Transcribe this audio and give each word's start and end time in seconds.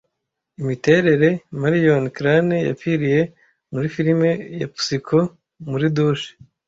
Imiterere 0.61 1.29
Marion 1.61 2.03
Crane 2.15 2.57
yapfiriye 2.69 3.21
muri 3.71 3.87
film 3.95 4.19
ya 4.61 4.67
Psycho 4.75 5.19
muri 5.69 5.85
douche 5.95 6.29